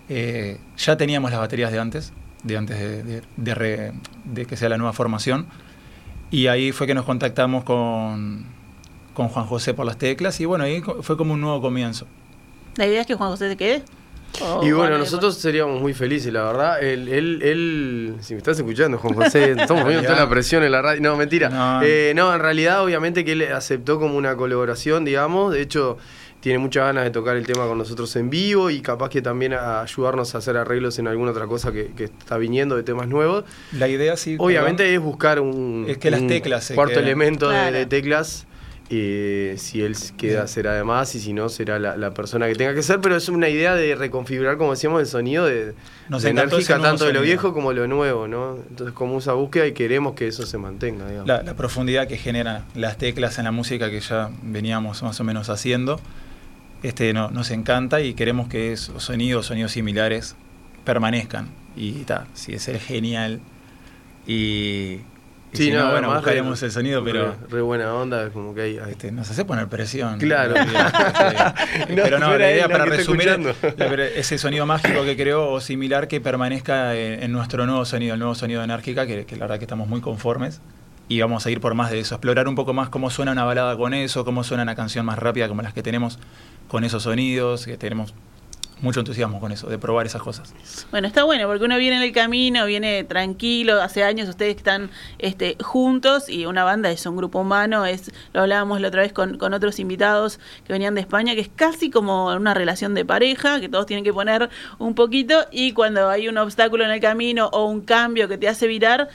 [0.09, 2.13] Eh, ya teníamos las baterías de antes,
[2.43, 3.93] de antes de, de- de re-
[4.25, 5.47] de que sea la nueva formación.
[6.31, 8.47] Y ahí fue que nos contactamos con,
[9.15, 12.07] con Juan José por las teclas y bueno, ahí fue como un nuevo comienzo.
[12.77, 13.83] ¿La idea es que Juan José se quede?
[14.63, 16.83] Y bueno, nosotros seríamos muy felices, la verdad.
[16.83, 20.73] Él, él, él- si me estás escuchando, Juan José, estamos poniendo toda la presión en
[20.73, 21.03] la radio.
[21.03, 21.51] No, mentira.
[21.51, 21.81] No.
[21.83, 25.53] Eh, no, en realidad, obviamente que él aceptó como una colaboración, digamos.
[25.53, 25.99] De hecho,
[26.41, 29.53] tiene muchas ganas de tocar el tema con nosotros en vivo y capaz que también
[29.53, 33.09] a ayudarnos a hacer arreglos en alguna otra cosa que, que está viniendo de temas
[33.09, 33.45] nuevos.
[33.73, 34.37] La idea sí.
[34.39, 37.05] Obviamente perdón, es buscar un, Es que las teclas cuarto quedan.
[37.05, 38.47] elemento de, teclas.
[38.95, 42.75] Eh, si él queda, será además, y si no, será la, la persona que tenga
[42.75, 43.01] que ser.
[43.01, 45.75] Pero es una idea de reconfigurar, como decíamos, el sonido de,
[46.09, 48.59] Nos de enérgica, tanto de lo viejo como lo nuevo, ¿no?
[48.69, 51.27] Entonces, como esa búsqueda y queremos que eso se mantenga, digamos.
[51.27, 55.25] la, la profundidad que generan las teclas en la música que ya veníamos más o
[55.25, 56.01] menos haciendo.
[56.83, 60.37] Este no, nos encanta y queremos que esos sonidos, sonidos similares,
[60.85, 61.49] permanezcan.
[61.77, 63.41] Y ta, si es el genial.
[64.27, 65.01] Y,
[65.53, 68.63] si no, bueno, además, buscaremos re- el sonido, pero Re, re buena onda, como que
[68.63, 68.79] hay.
[68.79, 70.19] hay- este, nos hace poner presión.
[70.19, 70.55] Claro.
[71.73, 73.29] Este, No, pero no, la idea para resumir,
[74.17, 78.19] ese sonido mágico que creó o similar que permanezca en, en nuestro nuevo sonido, el
[78.21, 80.61] nuevo sonido de enérgica, que, que la verdad que estamos muy conformes.
[81.09, 83.45] y vamos a ir por más de eso, explorar un poco más cómo suena una
[83.45, 86.19] balada con eso, cómo suena una canción más rápida como las que tenemos
[86.69, 88.15] con esos sonidos, que tenemos
[88.83, 90.53] mucho entusiasmo con eso, de probar esas cosas.
[90.91, 94.91] Bueno, está bueno, porque uno viene en el camino, viene tranquilo, hace años ustedes están
[95.19, 99.13] este, juntos y una banda es un grupo humano, es, lo hablábamos la otra vez
[99.13, 103.05] con, con otros invitados que venían de España, que es casi como una relación de
[103.05, 107.01] pareja, que todos tienen que poner un poquito y cuando hay un obstáculo en el
[107.01, 109.09] camino o un cambio que te hace virar,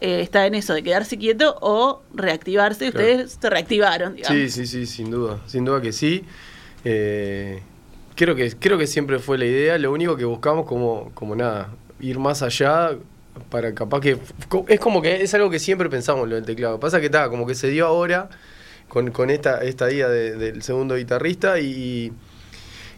[0.00, 2.90] eh, está en eso de quedarse quieto o reactivarse.
[2.90, 3.06] Claro.
[3.06, 4.36] Ustedes se reactivaron, digamos.
[4.36, 6.24] Sí, sí, sí, sin duda, sin duda que sí.
[6.84, 7.62] Eh,
[8.16, 9.78] creo que creo que siempre fue la idea.
[9.78, 11.68] Lo único que buscamos como como nada
[12.00, 12.90] ir más allá
[13.50, 14.18] para capaz que
[14.68, 16.80] es como que es algo que siempre pensamos lo del teclado.
[16.80, 18.28] Pasa que está como que se dio ahora
[18.88, 22.12] con, con esta esta idea de- del segundo guitarrista y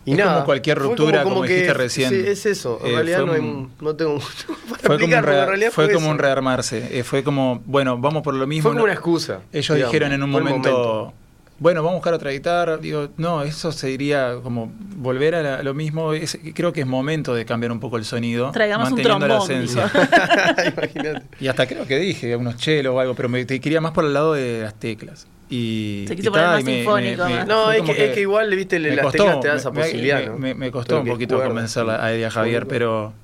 [0.05, 0.35] y Es nada.
[0.35, 2.09] como cualquier ruptura, como dijiste recién.
[2.09, 2.81] Sí, es eso.
[2.83, 4.27] En Eh, realidad no, hay- un- no tengo mucho
[4.71, 8.33] para Fue como, un, fue fue como un rearmarse, eh, fue como, bueno, vamos por
[8.33, 8.63] lo mismo.
[8.63, 9.41] Fue como una excusa.
[9.53, 9.93] Ellos digamos.
[9.93, 11.13] dijeron en un momento,
[11.59, 12.77] bueno, vamos a buscar otra guitarra.
[12.77, 16.13] Digo, no, eso sería como volver a la- lo mismo.
[16.13, 18.51] Es- creo que es momento de cambiar un poco el sonido.
[18.53, 19.91] Traigamos un manteniendo la trombón, esencia.
[20.77, 21.27] Imagínate.
[21.41, 24.05] Y hasta creo que dije unos chelos o algo, pero me te quería más por
[24.05, 25.27] el lado de las teclas.
[25.51, 27.47] Y, Se quiso y poner más y me- sinfónico, me- me- más.
[27.49, 30.21] No, es como que, es que igual, viste, las costó, teclas te da esa posibilidad,
[30.21, 30.39] me, ¿no?
[30.39, 33.15] me- me costó Todo un que poquito cuerdas, convencerla a Javier, pero,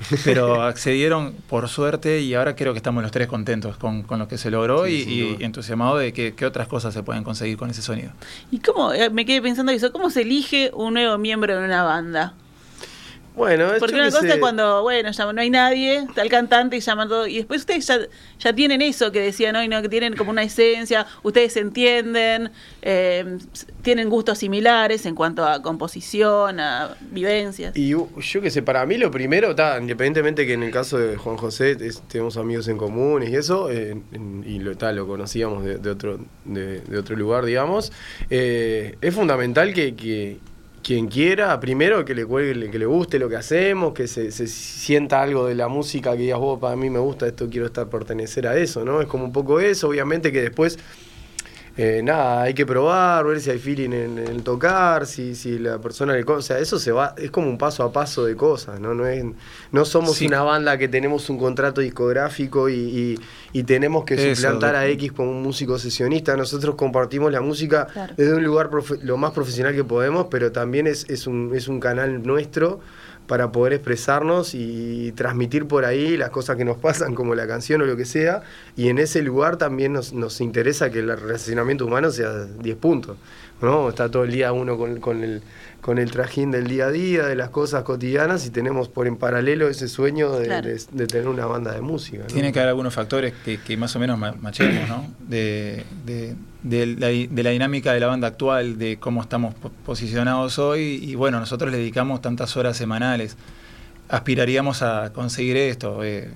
[0.24, 4.28] pero accedieron por suerte y ahora creo que estamos los tres contentos con, con lo
[4.28, 7.56] que se logró Sí, y, y entusiasmados de que, qué otras cosas se pueden conseguir
[7.56, 8.12] con ese sonido.
[8.50, 8.92] ¿Y cómo?
[8.92, 9.90] eh, Me quedé pensando eso.
[9.92, 12.34] ¿Cómo se elige un nuevo miembro de una banda?
[13.38, 14.28] Bueno, es Porque una cosa sé.
[14.32, 17.26] es cuando, bueno, ya no hay nadie, está el cantante y llaman todo.
[17.26, 17.98] Y después ustedes ya,
[18.38, 19.80] ya tienen eso que decían hoy, ¿no?
[19.80, 22.50] Que tienen como una esencia, ustedes se entienden,
[22.82, 23.38] eh,
[23.82, 27.76] tienen gustos similares en cuanto a composición, a vivencias.
[27.76, 28.08] Y yo
[28.42, 31.76] qué sé, para mí lo primero, ta, independientemente que en el caso de Juan José
[31.80, 35.78] es- tenemos amigos en comunes y eso, eh, en- y lo, ta, lo conocíamos de,
[35.78, 37.92] de otro, de, de otro lugar, digamos,
[38.30, 40.38] eh, es fundamental que, que
[40.82, 44.46] quien quiera, primero que le cuelgue, que le guste lo que hacemos, que se, se
[44.46, 47.88] sienta algo de la música que digas, vos, para mí me gusta esto, quiero estar
[47.88, 49.00] pertenecer a eso, ¿no?
[49.00, 50.78] Es como un poco eso, obviamente que después...
[51.80, 55.60] Eh, nada, hay que probar, ver si hay feeling en, en el tocar, si, si
[55.60, 56.24] la persona le...
[56.24, 58.94] O sea, eso se va, es como un paso a paso de cosas, ¿no?
[58.94, 59.24] No, es,
[59.70, 60.26] no somos Sí.
[60.26, 63.18] una banda que tenemos un contrato discográfico y, y-
[63.52, 66.36] y tenemos que Eso, suplantar a X como un músico sesionista.
[66.36, 68.12] Nosotros compartimos la música Claro.
[68.16, 71.68] desde un lugar profe- lo más profesional que podemos, pero también es, es, un, es
[71.68, 72.80] un canal nuestro
[73.28, 77.82] para poder expresarnos y transmitir por ahí las cosas que nos pasan, como la canción
[77.82, 78.42] o lo que sea.
[78.74, 83.18] Y en ese lugar también nos, nos interesa que el relacionamiento humano sea 10 puntos.
[83.60, 83.88] ¿No?
[83.88, 85.42] Está todo el día uno con, con el,
[85.80, 89.16] con el trajín del día a día, de las cosas cotidianas, y tenemos por en
[89.16, 90.68] paralelo ese sueño de, Claro.
[90.68, 92.18] de- de tener una banda de música.
[92.18, 92.26] ¿no?
[92.26, 95.06] Tiene que haber algunos factores que, que más o menos ma- machemos, ¿no?
[95.28, 99.70] De, de- de la, de la dinámica de la banda actual, de cómo estamos po-
[99.86, 100.98] posicionados hoy.
[101.02, 103.36] Y bueno, nosotros le dedicamos tantas horas semanales.
[104.08, 106.30] Aspiraríamos a conseguir esto, eh,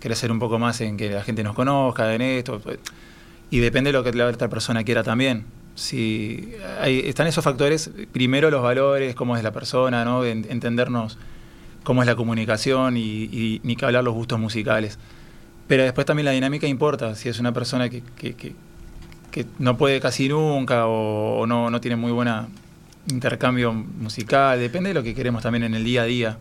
[0.00, 2.60] crecer un poco más en que la gente nos conozca, en esto.
[2.60, 2.78] pues,
[3.50, 5.44] Y depende de lo que la otra persona quiera también.
[5.74, 10.24] Si hay, están esos factores, primero los valores, cómo es la persona, ¿no?
[10.24, 11.18] En- entendernos
[11.82, 14.98] cómo es la comunicación y, y ni que hablar los gustos musicales.
[15.68, 18.54] Pero después también la dinámica importa, si es una persona que, que- que-
[19.30, 22.48] que no puede casi nunca o, no, no tiene muy buena
[23.10, 26.38] intercambio musical, depende de lo que queremos también en el día a día.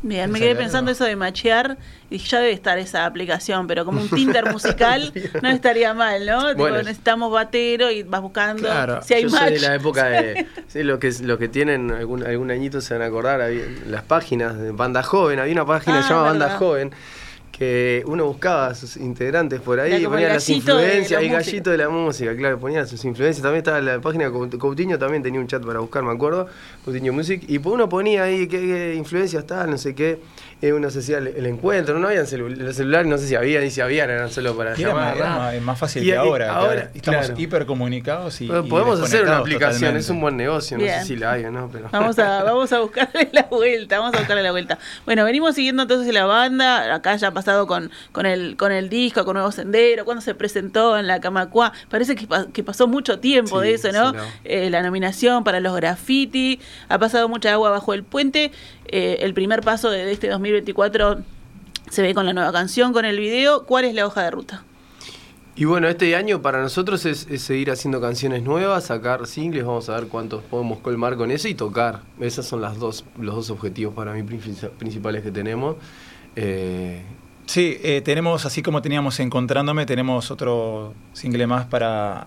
[0.00, 1.76] Bien, me quedé pensando eso de machear
[2.08, 6.50] y ya debe estar esa aplicación, pero como un Tinder musical no estaría mal, ¿no?
[6.50, 9.02] Tipo, necesitamos batero y vas buscando Claro.
[9.02, 9.42] si hay Yo match.
[9.42, 10.46] soy de la época de.
[10.68, 13.40] sí, lo que, lo que tienen algún, algún añito se van a acordar.
[13.40, 15.40] había- las páginas de Banda Joven.
[15.40, 16.50] Había una página Ah, que se llama Banda.
[16.58, 16.92] Joven.
[17.58, 21.70] Que uno buscaba a sus integrantes por ahí ponía el las influencias, la el gallito
[21.70, 23.42] de la música, claro, ponía sus influencias.
[23.42, 26.46] También estaba la página Coutinho, también tenía un chat para buscar, me acuerdo,
[26.84, 27.42] Coutinho Music.
[27.48, 30.20] Y pues uno ponía ahí qué, qué influencias tal, no sé qué.
[30.62, 33.34] eh, uno se hacía el, el encuentro, no habían celu- los celulares, no sé si
[33.34, 35.06] había, ni si habían, eran solo para Y era llamar.
[35.08, 36.52] más, era más- es más fácil Y- que y ahora.
[36.52, 37.40] ahora, estamos claro.
[37.40, 40.00] hipercomunicados y, Bueno, y Podemos hacer una aplicación, totalmente.
[40.00, 41.00] es un buen negocio, no Bien.
[41.00, 41.88] sé si la hay o no, pero...
[41.92, 44.78] Vamos a, vamos a buscarle la vuelta, vamos a buscarle la vuelta.
[45.04, 48.90] Bueno, venimos siguiendo entonces la banda, acá ya ha pasado con, con, el, con el
[48.90, 52.86] disco, con Nuevo Sendero, cuando se presentó en la Camacua, parece que, pa- que pasó
[52.86, 54.10] mucho tiempo Sí, de eso, ¿no?
[54.10, 54.22] sí, no.
[54.44, 58.52] Eh, la nominación para los graffiti, ha pasado mucha agua bajo el puente,
[58.90, 61.18] Eh, el primer paso de, de este 2024
[61.90, 64.62] se ve con la nueva canción, con el video, ¿cuál es la hoja de ruta?
[65.56, 69.88] Y bueno, este año para nosotros es, es seguir haciendo canciones nuevas, sacar singles, vamos
[69.90, 72.00] a ver cuántos podemos colmar con eso y tocar.
[72.20, 75.76] Esos son las dos, los dos objetivos para mí princi- principales que tenemos.
[76.36, 77.02] Eh,
[77.48, 82.26] Sí, eh, tenemos, así como teníamos Encontrándome, tenemos otro single más para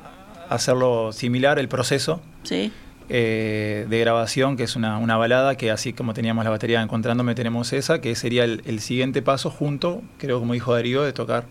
[0.49, 2.73] hacerlo similar, el proceso Sí.
[3.07, 7.35] eh, de grabación, que es una, una balada, que así como teníamos la batería Encontrándome,
[7.35, 11.45] tenemos esa, que sería el, el siguiente paso junto, creo como dijo Darío, de tocar.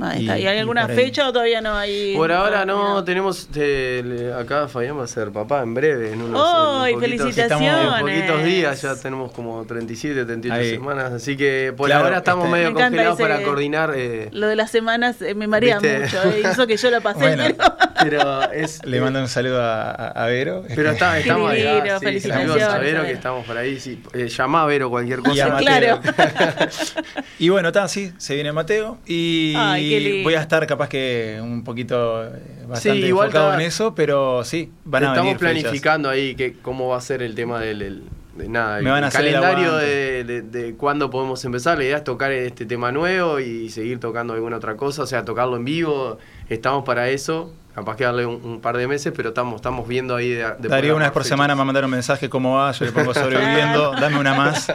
[0.00, 0.38] Ahí Y- está.
[0.38, 2.14] ¿Y hay y alguna fecha o todavía no hay?
[2.16, 3.48] Por ahora no, tenemos.
[3.54, 6.12] eh, le- acá Fabián va a ser papá en breve.
[6.12, 7.94] En unos, ¡Ay, en poquitos- felicitaciones!
[7.94, 10.70] En poquitos días ya tenemos como 37, 38 Ahí.
[10.70, 11.12] semanas.
[11.12, 13.92] Así que por Claro, ahora estamos este- medio Me congelados ese- para coordinar.
[13.94, 16.00] eh, Lo de las semanas eh, me marea ¿Viste?
[16.00, 16.22] mucho.
[16.30, 17.44] eh, Eso que yo la pasé, Bueno.
[17.56, 17.74] pero.
[18.02, 18.84] pero es.
[18.86, 20.64] Le mando un saludo a, a- Vero.
[20.74, 21.62] Pero está, estamos ahí.
[21.66, 23.78] ah, sí, felicitaciones, a Vero que estamos por ahí.
[23.80, 25.46] Sí, eh, llamá a Vero cualquier Y cosa.
[25.46, 26.00] a Mateo.
[26.00, 26.70] Claro.
[27.38, 30.24] Y bueno, está, sí, se viene Mateo y Ay, lindo.
[30.24, 32.30] voy a estar capaz que un poquito eh,
[32.68, 35.62] bastante Sí, igual enfocado está- en eso, pero sí, van a Estamos venir fechas.
[35.62, 38.02] planificando ahí que cómo va a ser el tema del, el-
[38.36, 41.76] de nada, el, calendario de, de- de cuándo podemos empezar.
[41.78, 45.24] La idea es tocar este tema nuevo y seguir tocando alguna otra cosa, o sea,
[45.24, 46.16] tocarlo en vivo.
[46.48, 47.52] Estamos para eso.
[47.74, 50.42] Capaz que darle un, un par de meses, pero estamos, estamos viendo ahí de, de
[50.42, 51.28] Darío poner una vez por fechas.
[51.28, 54.34] semana me va a mandar un mensaje cómo va, yo le pongo sobreviviendo, dame una
[54.34, 54.72] más.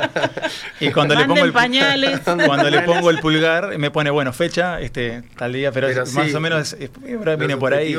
[0.80, 2.22] Y cuando le pongo el pañales.
[2.24, 6.10] cuando le pongo el pulgar me pone bueno fecha, este tal día, pero, Pero es-
[6.10, 7.96] sí, más o menos es- ahora viene por ahí.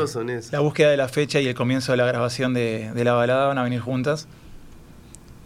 [0.50, 3.46] La búsqueda de la fecha y el comienzo de la grabación de, de la balada
[3.48, 4.26] van a venir juntas.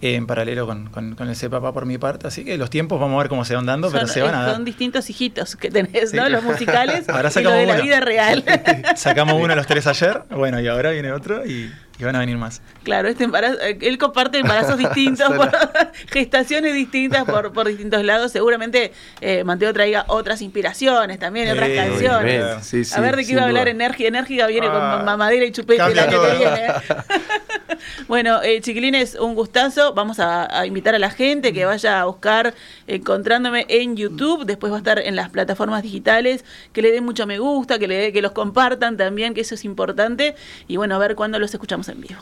[0.03, 2.99] En paralelo con, con, con el C Papá por mi parte, así que los tiempos
[2.99, 4.55] vamos a ver cómo se van dando, pero se van a eh, dar.
[4.55, 6.17] son distintos hijitos que tenés, Sí.
[6.17, 6.29] ¿no?
[6.31, 7.83] Los musicales Ahora y lo sacamos de la uno.
[7.83, 8.45] vida real.
[8.97, 12.21] Sacamos uno de los tres ayer, bueno, y ahora viene otro y, y van a
[12.21, 12.63] venir más.
[12.83, 15.51] Claro, este embarazo, eh, él comparte embarazos distintos, por-
[16.11, 18.33] gestaciones distintas por, por distintos lados.
[18.33, 22.11] Seguramente eh, Mateo traiga otras inspiraciones también, otras canciones.
[22.43, 22.65] obviamente.
[22.65, 23.71] Sí, sí, a ver de qué iba a hablar duda.
[23.73, 24.09] Enérgica.
[24.09, 26.67] Enérgica viene Ah, con mamadera y chupete año que viene.
[28.09, 29.95] bueno, eh, chiquilines, un gustazo.
[29.95, 32.55] Vamos a, a invitar a la gente que vaya a buscar
[32.87, 34.45] encontrándome en YouTube.
[34.45, 36.45] Después va a estar en las plataformas digitales.
[36.73, 39.65] Que le den mucho me gusta, que, le, que los compartan también, que eso es
[39.65, 40.35] importante.
[40.69, 42.21] Y bueno, a ver cuándo los escuchamos en vivo.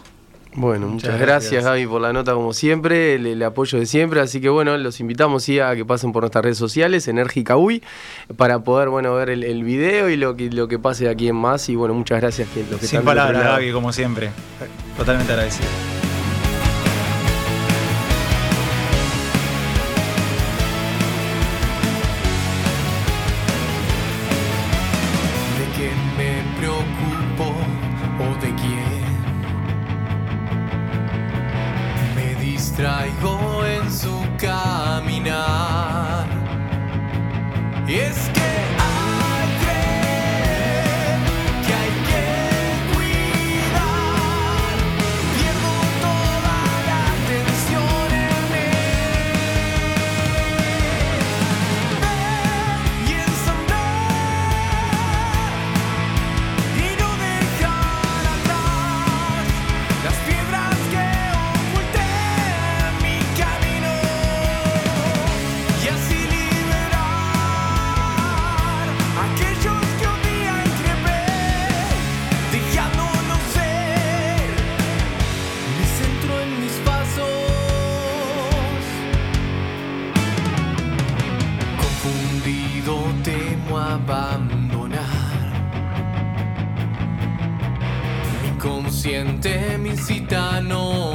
[0.54, 1.64] Bueno, muchas, Muchas gracias, gracias.
[1.64, 4.98] Gaby por la nota como siempre, el, el apoyo de siempre, así que bueno, los
[4.98, 7.82] invitamos sí, a que pasen por nuestras redes sociales, Enérgica Uy,
[8.36, 11.28] para poder bueno ver el, el video y lo que lo que pase de aquí
[11.28, 13.44] en más y bueno, muchas gracias que los que Sin palabras.
[13.44, 14.30] Gaby, como siempre.
[14.96, 15.97] Totalmente agradecido.
[89.78, 91.07] Mi consciente